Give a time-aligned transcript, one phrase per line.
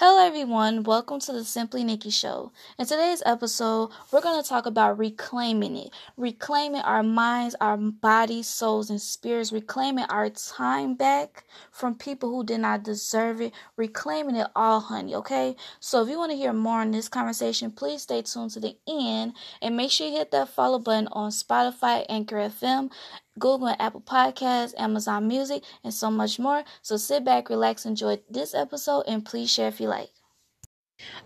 [0.00, 0.84] Hello, everyone.
[0.84, 2.52] Welcome to the Simply Nikki Show.
[2.78, 8.46] In today's episode, we're going to talk about reclaiming it, reclaiming our minds, our bodies,
[8.46, 11.42] souls, and spirits, reclaiming our time back
[11.72, 15.16] from people who did not deserve it, reclaiming it all, honey.
[15.16, 15.56] Okay.
[15.80, 18.76] So, if you want to hear more on this conversation, please stay tuned to the
[18.86, 22.92] end and make sure you hit that follow button on Spotify, Anchor FM,
[23.38, 26.64] Google and Apple Podcasts, Amazon Music, and so much more.
[26.82, 30.10] So sit back, relax, enjoy this episode, and please share if you like.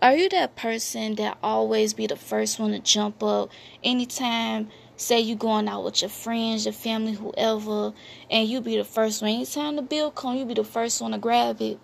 [0.01, 3.49] Are you that person that always be the first one to jump up
[3.83, 4.69] anytime?
[4.95, 7.93] Say you going out with your friends, your family, whoever,
[8.29, 9.31] and you be the first one.
[9.31, 11.79] Anytime the bill come, you be the first one to grab it.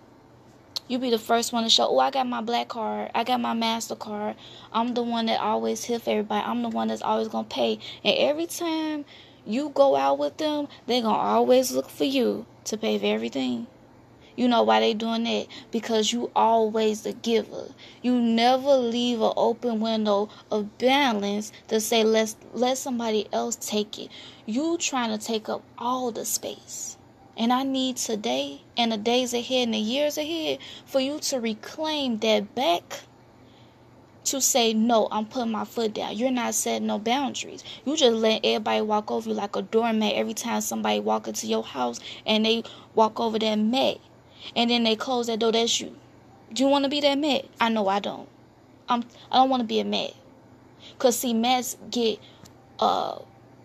[0.86, 3.10] You be the first one to show, oh, I got my black card.
[3.14, 4.36] I got my MasterCard.
[4.72, 6.44] I'm the one that always hit everybody.
[6.44, 7.78] I'm the one that's always going to pay.
[8.04, 9.04] And every time
[9.46, 13.06] you go out with them, they're going to always look for you to pay for
[13.06, 13.66] everything.
[14.36, 15.48] You know why they doing that?
[15.70, 17.68] Because you always the giver.
[18.00, 23.98] You never leave an open window of balance to say let let somebody else take
[23.98, 24.08] it.
[24.46, 26.96] You trying to take up all the space.
[27.36, 31.40] And I need today and the days ahead and the years ahead for you to
[31.40, 33.00] reclaim that back
[34.24, 38.16] to say no i'm putting my foot down you're not setting no boundaries you just
[38.16, 42.00] let everybody walk over you like a doormat every time somebody walk into your house
[42.26, 42.62] and they
[42.94, 43.96] walk over that mat
[44.54, 45.94] and then they close that door that's you
[46.52, 48.28] do you want to be that mat i know i don't
[48.88, 50.12] i'm i don't want to be a mat
[50.92, 52.18] because see mats get
[52.78, 53.18] uh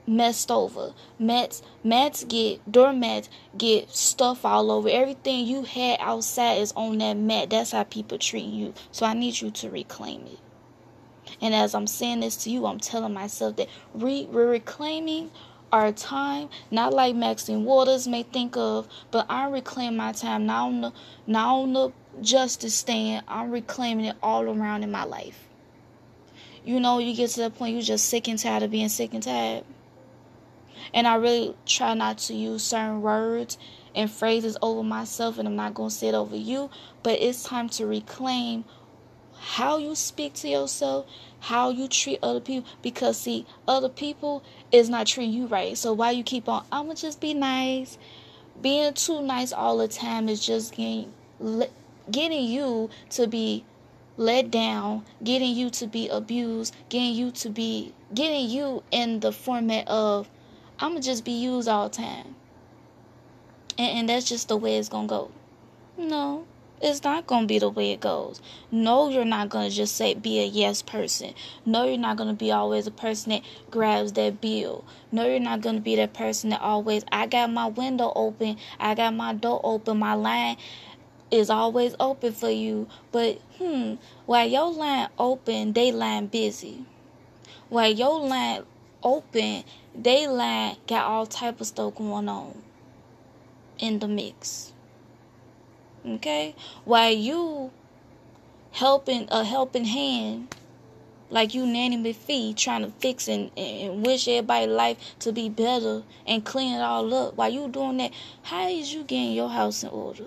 [0.07, 0.93] messed over.
[1.17, 4.89] Mats mats get doormats get stuff all over.
[4.89, 7.49] Everything you had outside is on that mat.
[7.49, 8.73] That's how people treat you.
[8.91, 10.39] So I need you to reclaim it.
[11.41, 15.31] And as I'm saying this to you, I'm telling myself that re- we're reclaiming
[15.71, 20.67] our time, not like Maxine Waters may think of, but I reclaim my time not
[20.67, 20.93] on the
[21.27, 21.91] not on the
[22.21, 23.25] justice stand.
[23.27, 25.47] I'm reclaiming it all around in my life.
[26.63, 29.13] You know, you get to the point you're just sick and tired of being sick
[29.13, 29.63] and tired.
[30.93, 33.57] And I really try not to use certain words
[33.93, 36.69] and phrases over myself, and I'm not gonna say it over you.
[37.03, 38.65] But it's time to reclaim
[39.45, 41.05] how you speak to yourself,
[41.39, 42.67] how you treat other people.
[42.81, 45.77] Because see, other people is not treating you right.
[45.77, 46.65] So why you keep on?
[46.71, 47.99] I'ma just be nice.
[48.59, 51.13] Being too nice all the time is just getting
[52.09, 53.63] getting you to be
[54.17, 59.31] let down, getting you to be abused, getting you to be getting you in the
[59.31, 60.27] format of
[60.79, 62.35] I'ma just be used all the time.
[63.77, 65.29] And, and that's just the way it's gonna go.
[65.97, 66.45] No
[66.81, 68.41] it's not going to be the way it goes.
[68.71, 71.33] No, you're not going to just say be a yes person.
[71.65, 74.83] No, you're not going to be always a person that grabs that bill.
[75.11, 78.57] No, you're not going to be that person that always I got my window open,
[78.79, 80.57] I got my door open, my line
[81.31, 82.87] is always open for you.
[83.11, 86.85] But hmm, while your line open, they line busy.
[87.69, 88.63] While your line
[89.01, 89.63] open,
[89.95, 92.61] they line got all type of stuff going on
[93.79, 94.73] in the mix
[96.05, 96.55] okay?
[96.83, 97.71] While you
[98.71, 100.53] helping a helping hand
[101.29, 106.03] like you nanny McPhee trying to fix and, and wish everybody life to be better
[106.27, 107.35] and clean it all up.
[107.35, 108.11] While you doing that
[108.43, 110.25] how is you getting your house in order?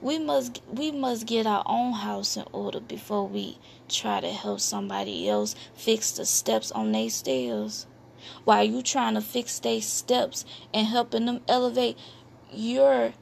[0.00, 4.60] We must we must get our own house in order before we try to help
[4.60, 7.86] somebody else fix the steps on their stairs.
[8.44, 11.96] While you trying to fix their steps and helping them elevate
[12.52, 13.12] your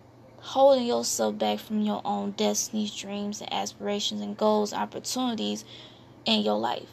[0.41, 5.65] holding yourself back from your own destinies, dreams, and aspirations, and goals, opportunities
[6.25, 6.89] in your life.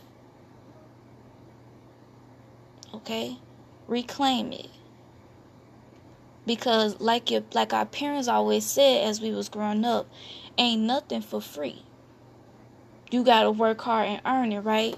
[2.93, 3.37] Okay?
[3.87, 4.69] Reclaim it.
[6.45, 10.07] Because like your like our parents always said as we was growing up,
[10.57, 11.83] ain't nothing for free.
[13.11, 14.97] You gotta work hard and earn it, right?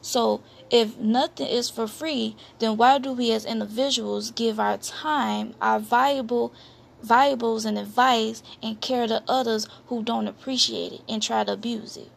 [0.00, 5.54] So if nothing is for free, then why do we as individuals give our time,
[5.60, 6.52] our valuable
[7.02, 11.96] valuables and advice and care to others who don't appreciate it and try to abuse
[11.96, 12.10] it.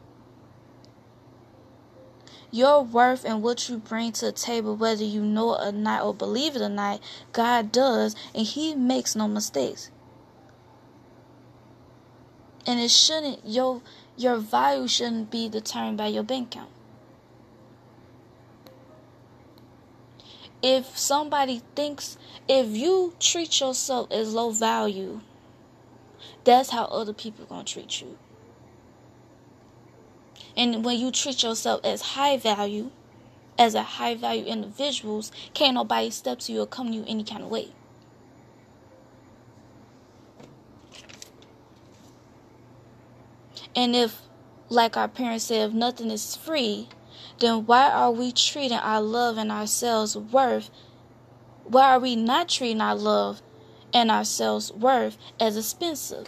[2.52, 6.04] Your worth and what you bring to the table, whether you know it or not
[6.04, 7.02] or believe it or not,
[7.34, 9.92] God does, and He makes no mistakes.
[12.66, 13.82] And it shouldn't your
[14.16, 16.70] your value shouldn't be determined by your bank account.
[20.66, 22.18] If somebody thinks
[22.50, 25.22] if you treat yourself as low value
[26.44, 28.18] that's how other people are gonna treat you.
[30.58, 32.90] And when you treat yourself as high value
[33.60, 37.24] as a high value individuals can't nobody step to you or come to you any
[37.24, 37.68] kind of way.
[43.76, 44.20] And if,
[44.70, 46.88] like our parents said, if nothing is free,
[47.40, 50.70] then why are we treating our love and ourselves worth?
[51.66, 53.42] Why are we not treating our love
[53.94, 56.28] and ourselves worth as expensive?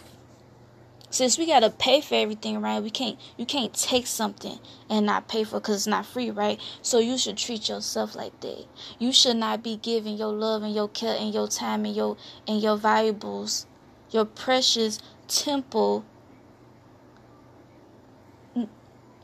[1.10, 2.82] Since we gotta pay for everything, right?
[2.82, 4.58] We can't you can't take something
[4.90, 6.60] and not pay for because it's not free, right?
[6.82, 8.66] So you should treat yourself like that.
[8.98, 12.18] You should not be giving your love and your care and your time and your
[12.46, 13.66] and your valuables,
[14.10, 16.04] your precious temple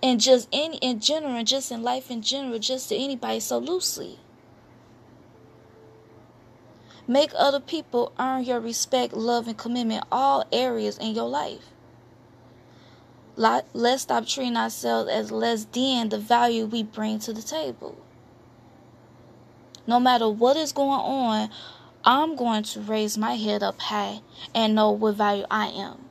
[0.04, 4.18] and just in in general, just in life in general, just to anybody so loosely.
[7.08, 11.70] Make other people earn your respect, love, and commitment all areas in your life.
[13.36, 17.96] Let's stop treating ourselves as less than the value we bring to the table.
[19.86, 21.50] No matter what is going on,
[22.04, 24.20] I'm going to raise my head up high
[24.54, 26.03] and know what value I am.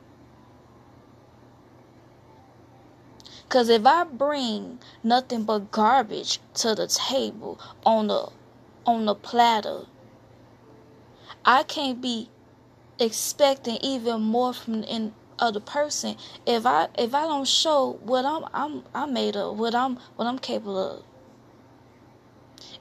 [3.54, 8.30] Cause if I bring nothing but garbage to the table on the
[8.84, 9.82] on the platter,
[11.44, 12.30] I can't be
[12.98, 18.44] expecting even more from in other person if I if I don't show what I'm
[18.52, 21.04] I'm I'm made of, what I'm what I'm capable of.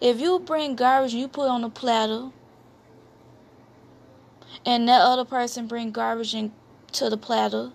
[0.01, 2.31] If you bring garbage you put on a platter
[4.65, 6.51] and that other person bring garbage in,
[6.93, 7.73] to the platter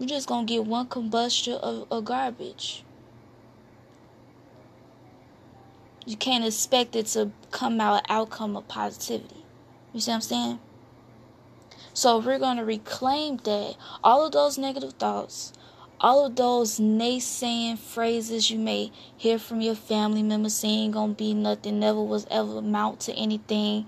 [0.00, 2.82] you're just gonna get one combustion of, of garbage.
[6.06, 9.44] You can't expect it to come out outcome of positivity.
[9.92, 10.58] You see what I'm saying?
[11.92, 15.52] So we're gonna reclaim that all of those negative thoughts,
[16.00, 21.34] all of those naysaying phrases you may hear from your family members saying gonna be
[21.34, 23.86] nothing, never was ever amount to anything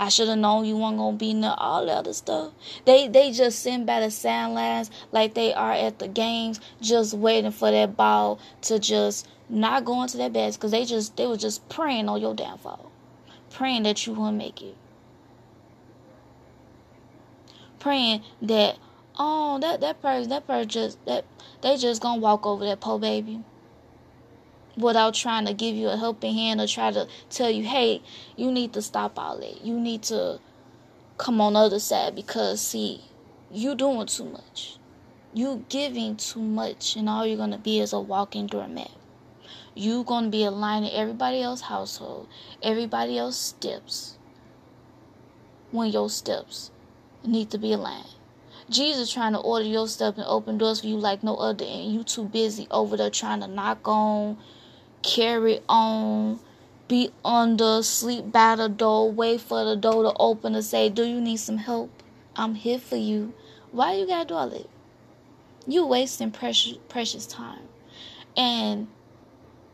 [0.00, 2.52] I should have known you weren't gonna be no all that other stuff.
[2.86, 7.50] They they just sitting by the sidelines like they are at the games, just waiting
[7.50, 11.36] for that ball to just not go into their beds because they just they were
[11.36, 12.90] just praying on your downfall,
[13.50, 14.74] praying that you won't make it,
[17.78, 18.78] praying that
[19.18, 21.26] oh that that person that person just that
[21.60, 23.42] they just gonna walk over that poor baby
[24.80, 28.02] without trying to give you a helping hand or try to tell you, hey,
[28.36, 29.64] you need to stop all that.
[29.64, 30.40] You need to
[31.18, 33.02] come on the other side because see,
[33.50, 34.76] you doing too much.
[35.32, 38.90] You giving too much and all you're gonna be is a walking doormat.
[39.74, 42.28] You gonna be aligning everybody else's household,
[42.62, 44.16] everybody else's steps.
[45.70, 46.72] When your steps
[47.24, 48.08] need to be aligned.
[48.68, 51.92] Jesus trying to order your steps and open doors for you like no other, and
[51.92, 54.38] you too busy over there trying to knock on
[55.02, 56.40] carry on,
[56.88, 61.04] be under, sleep by the door, wait for the door to open to say, Do
[61.04, 61.90] you need some help?
[62.36, 63.34] I'm here for you.
[63.72, 64.68] Why you gotta do all that?
[65.66, 67.62] You wasting precious precious time.
[68.36, 68.88] And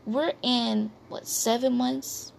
[0.05, 2.31] we're in what seven months?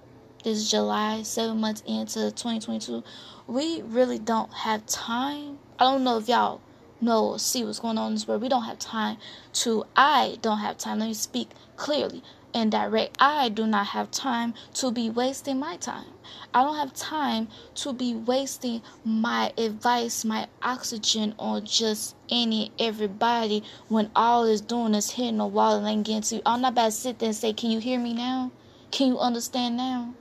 [0.45, 3.03] This is July, seven months into 2022.
[3.47, 5.59] We really don't have time.
[5.79, 6.61] I don't know if y'all
[7.01, 8.43] know or see what's going on in this world.
[8.43, 9.17] We don't have time
[9.55, 11.01] to I don't have time.
[11.01, 12.23] Let me speak clearly
[12.55, 13.17] and direct.
[13.19, 16.07] I do not have time to be wasting my time.
[16.55, 23.63] I don't have time to be wasting my advice, my oxygen on just any everybody
[23.89, 26.37] when all is doing is hitting the wall and ain't getting to.
[26.37, 26.43] You.
[26.47, 28.51] I'm not about to sit there and say, Can you hear me now?
[28.91, 30.15] Can you understand now?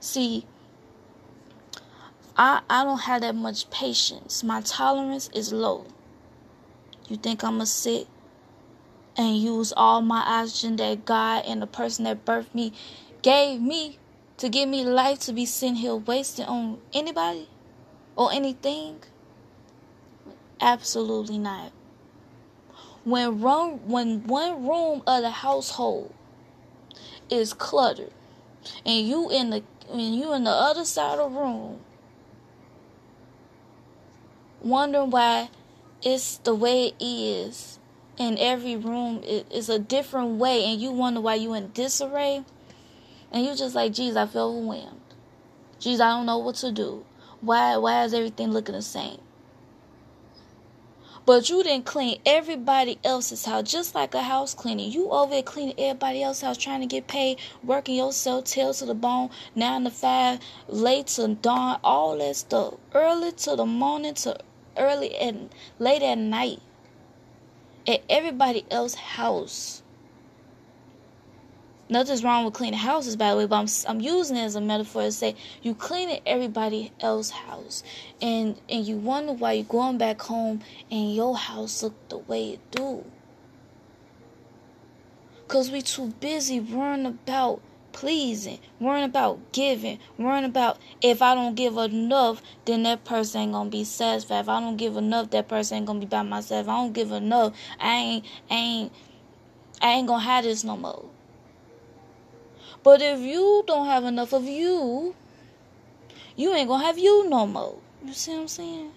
[0.00, 0.46] See,
[2.36, 4.42] I I don't have that much patience.
[4.42, 5.86] My tolerance is low.
[7.08, 8.08] You think I'm gonna sit
[9.20, 12.72] and use all my oxygen that God and the person that birthed me
[13.20, 13.98] gave me
[14.38, 17.46] to give me life to be sitting here wasting on anybody
[18.16, 19.00] or anything?
[20.58, 21.72] Absolutely not.
[23.04, 26.14] When room, when one room of the household
[27.28, 28.12] is cluttered,
[28.86, 31.80] and you in the and you in the other side of the room,
[34.62, 35.50] wondering why
[36.02, 37.79] it's the way it is,
[38.20, 42.44] in every room is a different way and you wonder why you in disarray.
[43.32, 45.00] And you just like geez i feel overwhelmed.
[45.78, 47.06] Geez i don't know what to do.
[47.40, 49.20] Why why is everything looking the same?
[51.24, 53.70] But you didn't clean everybody else's house.
[53.70, 54.90] Just like a house cleaning.
[54.90, 58.84] You over there cleaning everybody else's house, trying to get paid, working yourself tail to
[58.84, 64.14] the bone, nine to five, late to dawn, all that stuff, early to the morning
[64.14, 64.38] to
[64.76, 66.60] early and late at night
[67.90, 69.82] at everybody else's house.
[71.88, 74.60] Nothing's wrong with cleaning houses, by the way, but I'm, I'm using it as a
[74.60, 77.82] metaphor to say you cleaning everybody else's house,
[78.22, 82.52] and and you wonder why you're going back home and your house look the way
[82.52, 83.04] it do.
[85.48, 87.60] Cause we too busy worrying about
[87.92, 93.52] pleasing, worrying about giving, worrying about if I don't give enough, then that person ain't
[93.52, 94.40] gonna be satisfied.
[94.40, 96.64] If I don't give enough, that person ain't gonna be by myself.
[96.64, 98.92] If I don't give enough, I ain't, ain't,
[99.82, 101.04] I ain't gonna have this no more.
[102.82, 105.14] But if you don't have enough of you,
[106.36, 107.78] you ain't gonna have you no more.
[108.04, 108.92] You see what I'm saying?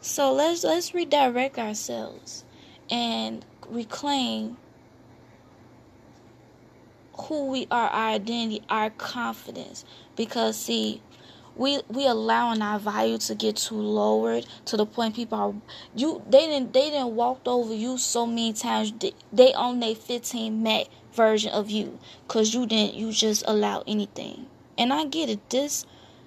[0.00, 2.44] So let's let's redirect ourselves
[2.88, 4.56] and reclaim
[7.22, 9.84] who we are, our identity, our confidence.
[10.16, 11.02] Because see,
[11.56, 15.54] we we allowing our value to get too lowered to the point people are
[15.94, 18.92] you they didn't they didn't walked over you so many times
[19.32, 21.98] they, own their 15 Mac version of you.
[22.26, 24.46] Because you didn't you just allow anything.
[24.78, 25.48] And i get it.
[25.50, 25.86] This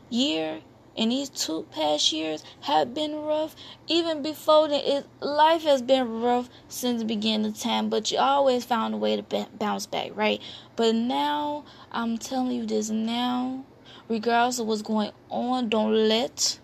[0.10, 0.62] year
[1.00, 3.56] and these two past years have been rough
[3.88, 8.18] even before then it life has been rough since the beginning of time but you
[8.18, 10.41] always found a way to bounce back right?
[10.75, 13.65] But now i'm telling you this now
[14.10, 16.60] regardless of what's going on don't let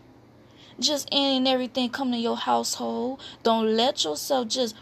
[0.77, 3.21] just any and everything come to your household.
[3.43, 4.75] Don't let yourself just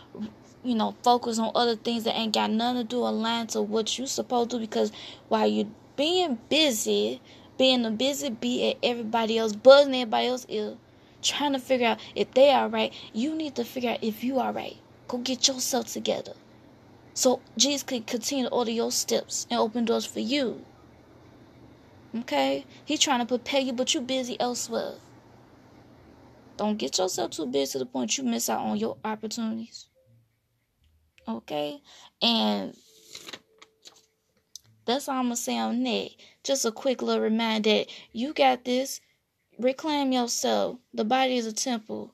[0.63, 3.97] you know, focus on other things that ain't got nothing to do align to what
[3.99, 4.91] you supposed to because
[5.27, 7.21] while you being busy,
[7.57, 10.77] being a busy bee at everybody else, buzzing everybody else ill,
[11.21, 14.39] trying to figure out if they are right, you need to figure out if you
[14.39, 14.77] are right.
[15.07, 16.33] Go get yourself together.
[17.13, 20.65] So Jesus can continue to order your steps and open doors for you.
[22.15, 22.65] Okay?
[22.85, 24.95] He's trying to prepare you, but you're busy elsewhere.
[26.57, 29.87] Don't get yourself too busy to the point you miss out on your opportunities.
[31.27, 31.81] Okay?
[32.21, 32.75] And
[34.85, 36.09] that's all I'm gonna say on that.
[36.43, 38.99] Just a quick little reminder that you got this.
[39.59, 40.77] Reclaim yourself.
[40.93, 42.13] The body is a temple.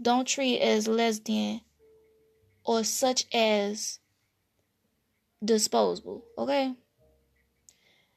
[0.00, 1.60] Don't treat it as less than
[2.64, 4.00] or such as
[5.44, 6.24] disposable.
[6.36, 6.74] Okay?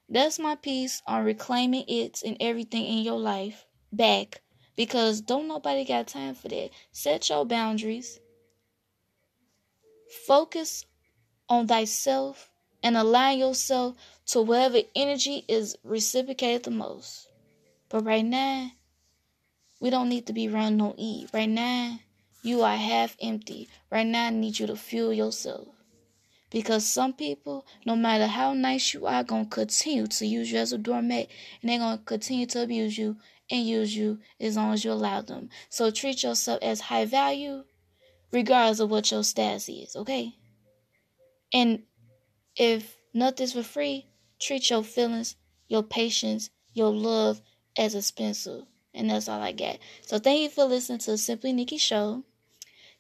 [0.10, 4.42] That's my piece on reclaiming it and everything in your life back.
[4.76, 6.72] Because don't nobody got time for that.
[6.92, 8.20] Set your boundaries.
[10.28, 10.86] Focus
[11.48, 12.50] on thyself
[12.84, 13.96] and align yourself
[14.28, 17.30] to whatever energy is reciprocated the most.
[17.90, 18.72] But right now,
[19.80, 21.28] we don't need to be running on E.
[21.34, 22.00] Right now,
[22.42, 23.70] you are half empty.
[23.90, 25.68] Right now, I need you to fuel yourself.
[26.50, 30.72] Because some people, no matter how nice you are, to continue to use you as
[30.72, 31.28] a doormat
[31.62, 33.18] and they're to continue to abuse you
[33.50, 35.50] and use you as long as you allow them.
[35.70, 37.63] So treat yourself as high value
[38.32, 40.36] regardless of what your status is, okay?
[41.54, 41.84] And
[42.56, 44.08] if nothing's for free,
[44.40, 45.36] treat your feelings,
[45.68, 47.42] your patience, your love
[47.78, 48.66] as expensive.
[48.94, 49.80] And that's all I got.
[50.02, 52.24] So thank you for listening to Simply Nikki Show.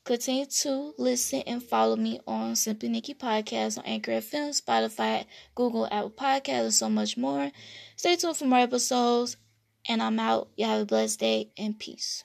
[0.03, 5.85] Continue to listen and follow me on Simply Nikki Podcast on Anchor FM, Spotify, Google,
[5.85, 7.51] Apple Podcasts, and so much more.
[7.95, 9.37] Stay tuned for more episodes.
[9.87, 10.49] And I'm out.
[10.57, 12.23] You have a blessed day and peace.